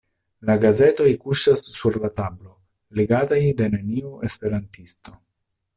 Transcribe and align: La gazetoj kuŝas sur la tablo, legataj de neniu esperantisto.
La 0.49 0.53
gazetoj 0.61 1.09
kuŝas 1.25 1.61
sur 1.75 1.99
la 2.05 2.11
tablo, 2.21 2.51
legataj 3.01 3.41
de 3.61 3.69
neniu 3.77 4.17
esperantisto. 4.31 5.19